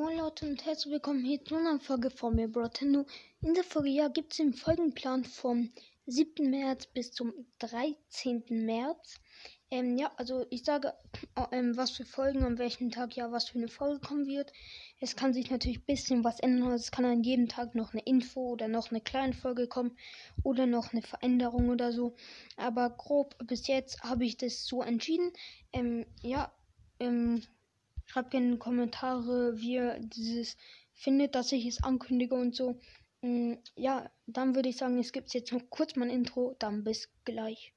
[0.00, 3.04] Moin Leute und herzlich willkommen hier zu einer Folge von mir, Brotendo.
[3.42, 5.70] In der Folge ja, gibt es den Folgenplan vom
[6.06, 6.48] 7.
[6.48, 8.44] März bis zum 13.
[8.48, 9.20] März.
[9.70, 10.94] Ähm, ja, also ich sage,
[11.34, 14.54] äh, ähm, was für Folgen, an welchem Tag ja was für eine Folge kommen wird.
[15.00, 16.70] Es kann sich natürlich ein bisschen was ändern.
[16.70, 19.98] Also es kann an jedem Tag noch eine Info oder noch eine kleine Folge kommen
[20.42, 22.16] oder noch eine Veränderung oder so.
[22.56, 25.30] Aber grob bis jetzt habe ich das so entschieden.
[25.74, 26.50] Ähm, ja,
[27.00, 27.42] ähm,
[28.10, 30.56] Schreibt gerne in die Kommentare, wie ihr dieses
[30.94, 32.80] findet, dass ich es ankündige und so.
[33.22, 36.56] Mm, ja, dann würde ich sagen, es gibt jetzt noch kurz mein Intro.
[36.58, 37.72] Dann bis gleich.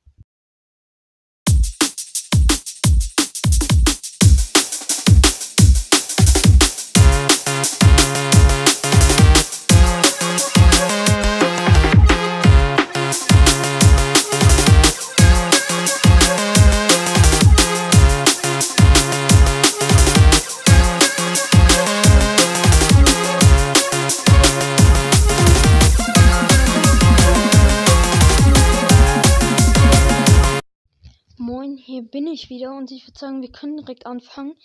[32.43, 34.55] Ich wieder und ich würde sagen, wir können direkt anfangen.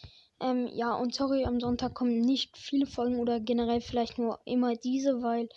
[0.40, 4.74] Ähm, ja, und sorry, am Sonntag kommen nicht viele Folgen oder generell vielleicht nur immer
[4.74, 5.48] diese, weil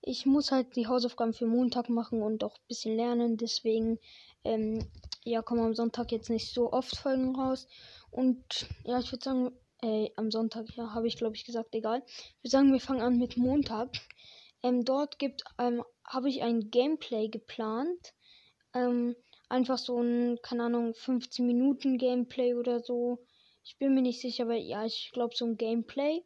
[0.00, 3.36] ich muss halt die Hausaufgaben für Montag machen und auch ein bisschen lernen.
[3.36, 3.98] Deswegen,
[4.44, 4.86] ähm,
[5.24, 7.68] ja, kommen am Sonntag jetzt nicht so oft Folgen raus.
[8.10, 12.00] Und ja, ich würde sagen, äh, am Sonntag, ja, habe ich glaube ich gesagt, egal.
[12.40, 13.90] Würde sagen, wir fangen an mit Montag.
[14.62, 18.14] Ähm, dort gibt, ähm, habe ich ein Gameplay geplant.
[18.74, 19.14] Ähm,
[19.52, 23.18] einfach so ein, keine Ahnung, 15 Minuten Gameplay oder so.
[23.62, 26.22] Ich bin mir nicht sicher, aber ja, ich glaube so ein Gameplay.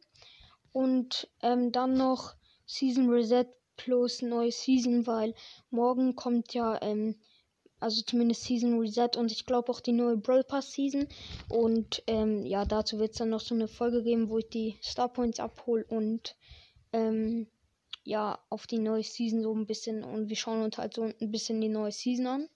[0.71, 5.35] Und ähm, dann noch Season Reset plus neue Season, weil
[5.69, 7.15] morgen kommt ja, ähm,
[7.79, 11.07] also zumindest Season Reset und ich glaube auch die neue Brawl Pass Season.
[11.49, 14.79] Und ähm, ja, dazu wird es dann noch so eine Folge geben, wo ich die
[14.81, 16.35] Star Points abhole und
[16.93, 17.47] ähm,
[18.03, 21.31] ja, auf die neue Season so ein bisschen und wir schauen uns halt so ein
[21.31, 22.49] bisschen die neue Season an.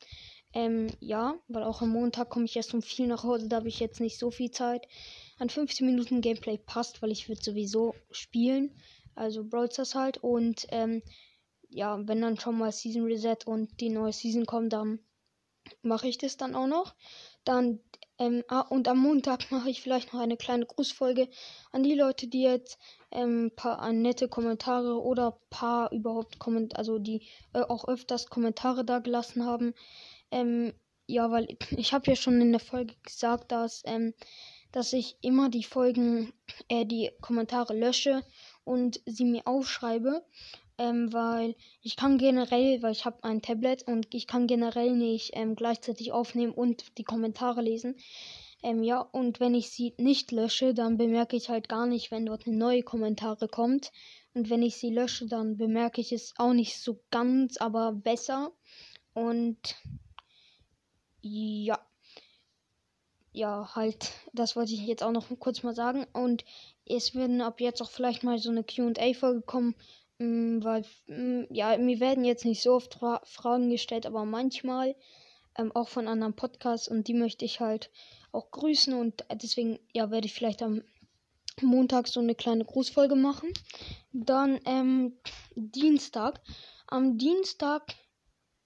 [0.54, 3.70] Ähm, ja, weil auch am Montag komme ich erst um viel nach Hause, da habe
[3.70, 4.88] ich jetzt nicht so viel Zeit.
[5.40, 8.76] An 15 Minuten Gameplay passt, weil ich würde sowieso spielen.
[9.16, 10.18] Also Brawl Stars halt.
[10.18, 11.02] Und ähm,
[11.70, 15.00] ja, wenn dann schon mal Season Reset und die neue Season kommt, dann
[15.82, 16.96] mache ich das dann auch noch.
[17.44, 17.80] Dann,
[18.20, 21.30] ähm, ah, und am Montag mache ich vielleicht noch eine kleine Grußfolge
[21.72, 22.78] an die Leute, die jetzt
[23.12, 29.00] ähm, paar nette Kommentare oder paar überhaupt Komment also die äh, auch öfters Kommentare da
[29.00, 29.74] gelassen haben.
[30.32, 30.74] Ähm,
[31.08, 31.48] ja, weil
[31.78, 34.14] ich habe ja schon in der Folge gesagt, dass, ähm,
[34.72, 36.34] dass ich immer die Folgen,
[36.70, 38.24] äh, die Kommentare lösche
[38.64, 40.24] und sie mir aufschreibe.
[40.78, 45.32] Ähm, weil ich kann generell, weil ich habe ein Tablet und ich kann generell nicht
[45.34, 47.98] ähm, gleichzeitig aufnehmen und die Kommentare lesen.
[48.64, 52.26] Ähm, ja, und wenn ich sie nicht lösche, dann bemerke ich halt gar nicht, wenn
[52.26, 53.92] dort eine neue Kommentare kommt.
[54.34, 58.52] Und wenn ich sie lösche, dann bemerke ich es auch nicht so ganz, aber besser.
[59.14, 59.76] Und
[61.22, 61.80] ja.
[63.34, 66.06] Ja, halt, das wollte ich jetzt auch noch kurz mal sagen.
[66.12, 66.44] Und
[66.86, 69.76] es werden ab jetzt auch vielleicht mal so eine QA-Folge kommen,
[70.18, 74.96] mm, weil, mm, ja, mir werden jetzt nicht so oft Fra Fragen gestellt, aber manchmal
[75.58, 77.90] ähm, auch von anderen Podcasts und die möchte ich halt
[78.34, 80.84] auch grüßen und deswegen, ja, werde ich vielleicht am
[81.62, 83.50] Montag so eine kleine Grußfolge machen.
[84.14, 85.18] Dann ähm,
[85.56, 86.42] Dienstag.
[86.88, 87.96] Am Dienstag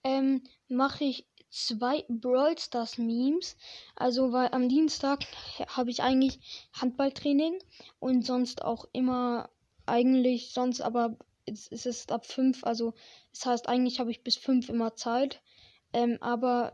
[0.04, 3.56] ähm, mache ich zwei Brawl Stars Memes.
[3.96, 5.26] Also, weil am Dienstag
[5.68, 6.40] habe ich eigentlich
[6.74, 7.60] Handballtraining
[8.00, 9.50] und sonst auch immer
[9.86, 12.64] eigentlich sonst, aber es, es ist ab fünf.
[12.64, 12.94] Also,
[13.32, 15.42] das heißt, eigentlich habe ich bis fünf immer Zeit.
[15.94, 16.74] Ähm, aber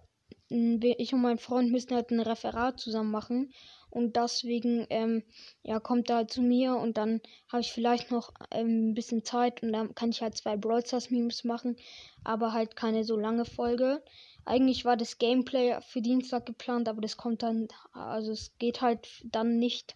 [0.49, 3.53] ich und mein Freund müssen halt ein Referat zusammen machen.
[3.89, 5.23] Und deswegen, ähm,
[5.63, 9.61] ja, kommt er zu mir und dann habe ich vielleicht noch ähm, ein bisschen Zeit
[9.63, 11.75] und dann kann ich halt zwei Brawl Stars Memes machen,
[12.23, 14.01] aber halt keine so lange Folge.
[14.45, 19.07] Eigentlich war das Gameplay für Dienstag geplant, aber das kommt dann, also es geht halt
[19.23, 19.95] dann nicht.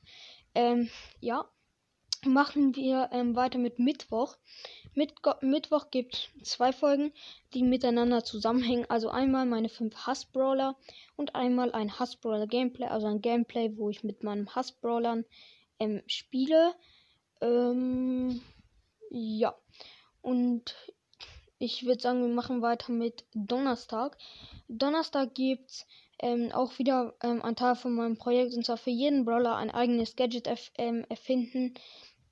[0.53, 0.89] Ähm,
[1.19, 1.49] ja,
[2.25, 4.37] machen wir ähm, weiter mit Mittwoch.
[4.93, 7.11] Mit Mittwoch gibt zwei Folgen,
[7.53, 8.85] die miteinander zusammenhängen.
[8.89, 10.75] Also einmal meine fünf Hassbrawler
[11.15, 15.25] und einmal ein Hassbrawler Gameplay, also ein Gameplay, wo ich mit meinen Hassbrawlern
[15.79, 16.73] ähm, spiele.
[17.41, 18.41] Ähm,
[19.09, 19.55] ja.
[20.21, 20.75] Und
[21.59, 24.17] ich würde sagen, wir machen weiter mit Donnerstag.
[24.67, 25.85] Donnerstag gibt's
[26.19, 29.71] ähm, auch wieder ähm, ein Teil von meinem Projekt und zwar für jeden Brawler ein
[29.71, 31.73] eigenes Gadget erf ähm, erfinden.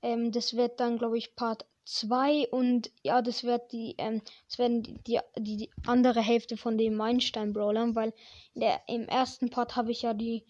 [0.02, 4.58] Ähm, das wird dann, glaube ich, Part 2 und ja, das wird die, ähm, das
[4.58, 8.12] werden die, die, die andere Hälfte von den Meilenstein-Brawlern, weil
[8.54, 10.44] der, im ersten Part habe ich ja die,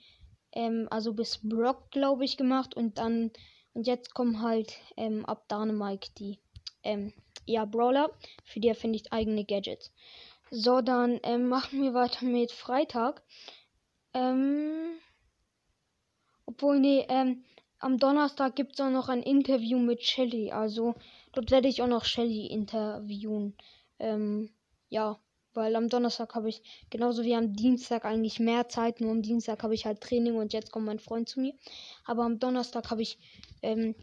[0.52, 3.32] ähm, also bis Brock, glaube ich, gemacht und dann
[3.74, 4.78] Und jetzt kommen halt
[5.26, 6.38] ab Dynamite die
[7.46, 8.11] ja, Brawler.
[8.44, 9.93] Für die finde ich eigene Gadgets.
[10.50, 13.23] So, dann ähm, machen wir weiter mit Freitag.
[14.12, 14.94] Ähm,
[16.46, 17.44] obwohl, nee, ähm,
[17.81, 20.52] am Donnerstag gibt es auch noch ein Interview mit Shelly.
[20.52, 20.94] Also,
[21.32, 23.56] dort werde ich auch noch Shelly interviewen.
[23.99, 24.50] Ähm,
[24.88, 25.19] ja,
[25.55, 29.00] weil am Donnerstag habe ich genauso wie am Dienstag eigentlich mehr Zeit.
[29.00, 31.55] Nur am Dienstag habe ich halt Training und jetzt kommt mein Freund zu mir.
[32.05, 33.19] Aber am Donnerstag habe ich
[33.62, 33.94] ähm,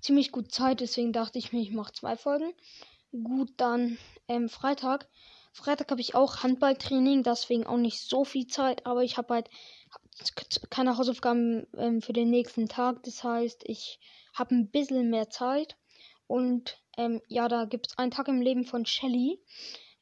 [0.00, 2.52] ziemlich gut Zeit, deswegen dachte ich mir, ich mache zwei Folgen.
[3.10, 3.98] Gut, dann
[4.28, 5.08] ähm, Freitag.
[5.52, 9.50] Freitag habe ich auch Handballtraining, deswegen auch nicht so viel Zeit, aber ich habe halt
[10.70, 13.02] keine Hausaufgaben ähm, für den nächsten Tag.
[13.02, 13.98] Das heißt, ich
[14.34, 15.76] habe ein bisschen mehr Zeit.
[16.26, 19.40] Und ähm, ja, da gibt es einen Tag im Leben von Shelly.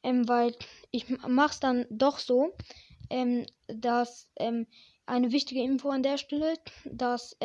[0.03, 0.55] Ähm, weil
[0.91, 2.53] ich mache es dann doch so,
[3.09, 4.67] ähm, dass ähm,
[5.05, 6.53] eine wichtige Info an der Stelle,
[6.85, 7.35] dass,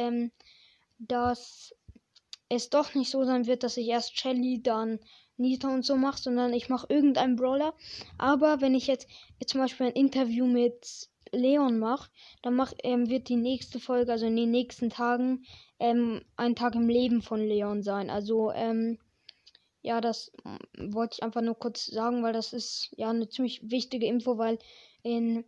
[0.99, 1.75] dass
[2.55, 4.99] es doch nicht so sein wird, dass ich erst Shelly, dann
[5.37, 7.75] Nita und so mache, sondern ich mache irgendeinen Brawler.
[8.19, 9.09] Aber wenn ich jetzt,
[9.41, 12.11] jetzt zum Beispiel ein Interview mit Leon mache,
[12.43, 15.45] dann mach, ähm, wird die nächste Folge, also in den nächsten Tagen,
[15.79, 18.11] ähm, ein Tag im Leben von Leon sein.
[18.11, 18.99] Also, ähm,
[19.81, 20.31] ja, das
[20.79, 24.59] wollte ich einfach nur kurz sagen, weil das ist ja eine ziemlich wichtige Info, weil
[25.03, 25.45] in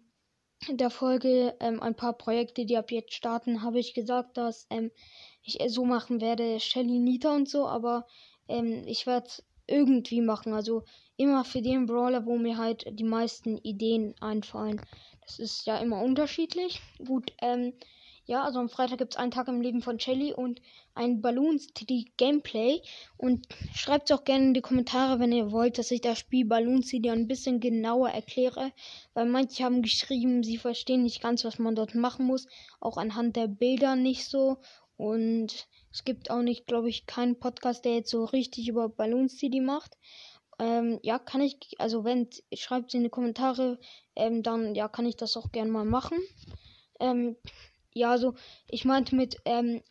[0.71, 4.91] der Folge ähm, ein paar Projekte, die ab jetzt starten, habe ich gesagt, dass ähm,
[5.45, 8.07] ich so machen werde, Shelly, Nita und so, aber
[8.49, 9.31] ähm, ich werde
[9.67, 10.53] irgendwie machen.
[10.53, 10.83] Also
[11.17, 14.81] immer für den Brawler, wo mir halt die meisten Ideen einfallen.
[15.27, 16.81] Das ist ja immer unterschiedlich.
[17.07, 17.73] Gut, ähm,
[18.27, 20.63] ja, also am Freitag gibt es einen Tag im Leben von Shelly und
[20.95, 22.81] ein Balloon City Gameplay.
[23.19, 26.47] Und schreibt es auch gerne in die Kommentare, wenn ihr wollt, dass ich das Spiel
[26.47, 28.73] Balloon City ein bisschen genauer erkläre.
[29.13, 32.47] Weil manche haben geschrieben, sie verstehen nicht ganz, was man dort machen muss.
[32.81, 34.57] Auch anhand der Bilder nicht so.
[34.97, 39.29] Und es gibt auch nicht, glaube ich, keinen Podcast, der jetzt so richtig über Balloon
[39.29, 39.97] City macht.
[40.59, 43.79] Ähm, ja, kann ich, also wenn, schreibt es in die Kommentare,
[44.15, 46.19] ähm, dann ja, kann ich das auch gerne mal machen.
[47.01, 47.37] Ähm,
[47.93, 48.35] ja, also
[48.69, 49.83] ich meinte mit, ähm,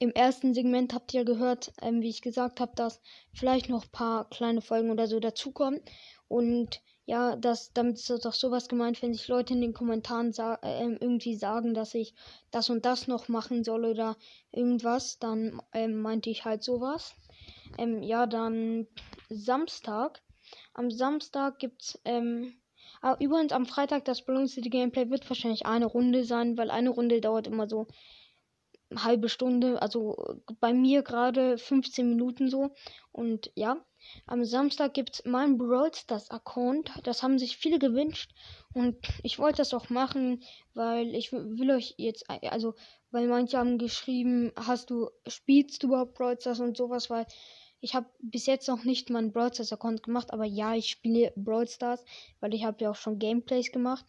[0.00, 3.00] im ersten Segment habt ihr gehört, ähm, wie ich gesagt habe, dass
[3.32, 5.80] vielleicht noch ein paar kleine Folgen oder so dazukommen.
[6.26, 10.56] Und ja, das, damit ist doch sowas gemeint, wenn sich Leute in den Kommentaren sa
[10.56, 12.14] äh, irgendwie sagen, dass ich
[12.50, 14.18] das und das noch machen soll oder
[14.52, 17.14] irgendwas, dann ähm, meinte ich halt sowas.
[17.78, 18.86] Ähm, ja, dann
[19.30, 20.20] Samstag.
[20.74, 22.52] Am Samstag gibt's, ähm,
[23.00, 26.90] ah, übrigens am Freitag das Balloon City Gameplay wird wahrscheinlich eine Runde sein, weil eine
[26.90, 27.86] Runde dauert immer so
[28.90, 32.74] eine halbe Stunde, also bei mir gerade 15 Minuten so.
[33.12, 33.82] Und ja,
[34.26, 36.92] am Samstag gibt es mein Brawl Stars Account.
[37.04, 38.32] Das haben sich viele gewünscht.
[38.74, 40.42] Und ich wollte das auch machen,
[40.74, 42.74] weil ich will euch jetzt, also,
[43.10, 47.26] weil manche haben geschrieben, hast du, spielst du überhaupt Brawl Stars und sowas, weil
[47.80, 51.32] ich habe bis jetzt noch nicht meinen Brawl Stars Account gemacht, aber ja, ich spiele
[51.36, 52.04] Brawl Stars,
[52.40, 54.04] weil ich habe ja auch schon Gameplays gemacht.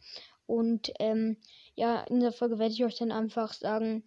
[0.46, 1.38] Und ähm,
[1.76, 4.04] ja, in der Folge werde ich euch dann einfach sagen,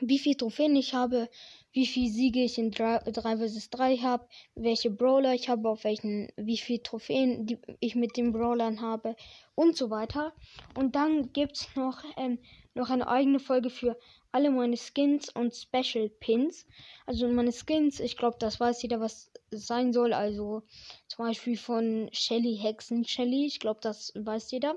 [0.00, 1.28] wie viel Trophäen ich habe,
[1.72, 6.28] wie viel Siege ich in 3, vs 3 habe, welche Brawler ich habe, auf welchen,
[6.36, 9.16] wie viel Trophäen die ich mit den Brawlern habe
[9.54, 10.32] und so weiter.
[10.76, 12.38] Und dann gibt es noch, ähm,
[12.74, 13.98] noch eine eigene Folge für
[14.32, 16.66] alle meine Skins und Special Pins.
[17.06, 20.14] Also meine Skins, ich glaube, das weiß jeder, was sein soll.
[20.14, 20.62] Also
[21.06, 24.76] zum Beispiel von Shelly Hexen Shelly, ich glaube, das weiß jeder.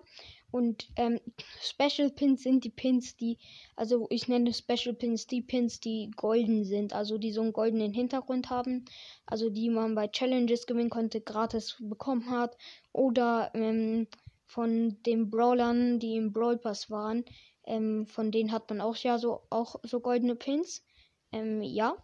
[0.55, 1.19] Und ähm,
[1.61, 3.37] Special Pins sind die Pins, die,
[3.75, 7.93] also ich nenne Special Pins die Pins, die golden sind, also die so einen goldenen
[7.93, 8.85] Hintergrund haben,
[9.25, 12.55] also die man bei Challenges gewinnen konnte, gratis bekommen hat,
[12.93, 14.07] oder ähm,
[14.45, 17.25] von den Brawlern, die im Brawl Pass waren,
[17.65, 20.85] ähm, von denen hat man auch ja so auch so goldene Pins.
[21.33, 21.97] Ähm, ja.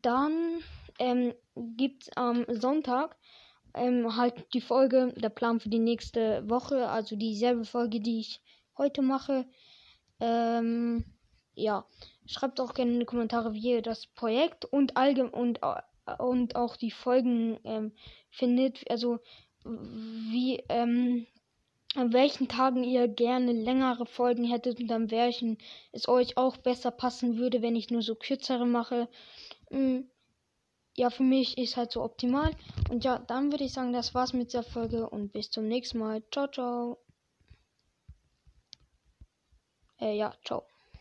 [0.00, 0.60] Dann
[1.00, 3.16] ähm, gibt es am Sonntag
[3.74, 8.40] ähm, halt die Folge, der Plan für die nächste Woche, also dieselbe Folge, die ich
[8.76, 9.46] heute mache.
[10.20, 11.04] Ähm,
[11.54, 11.86] ja,
[12.26, 15.60] schreibt auch gerne in die Kommentare, wie ihr das Projekt und allgemein und,
[16.18, 17.92] und auch die Folgen ähm,
[18.30, 18.90] findet.
[18.90, 19.18] Also
[19.64, 21.26] wie ähm,
[21.94, 25.58] an welchen Tagen ihr gerne längere Folgen hättet und an welchen
[25.92, 29.08] es euch auch besser passen würde, wenn ich nur so kürzere mache.
[29.70, 30.08] Hm,
[30.96, 32.54] ja, für mich ist halt so optimal.
[32.90, 35.98] Und ja, dann würde ich sagen, das war's mit der Folge und bis zum nächsten
[35.98, 36.22] Mal.
[36.30, 36.98] Ciao, ciao.
[40.00, 40.69] Äh, ja, ciao.